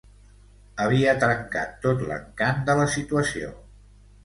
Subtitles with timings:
[0.85, 3.55] Havia trencat tot l'encant de la situació.